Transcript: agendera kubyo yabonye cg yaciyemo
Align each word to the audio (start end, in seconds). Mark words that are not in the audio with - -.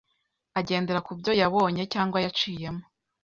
agendera 0.59 0.99
kubyo 1.07 1.31
yabonye 1.41 1.81
cg 1.93 2.11
yaciyemo 2.25 2.83